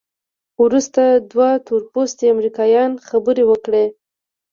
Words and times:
وروسته 0.63 1.01
دوه 1.31 1.49
تورپوستي 1.67 2.25
امریکایان 2.35 2.91
خبرې 3.07 3.43
وکړې. 3.47 3.85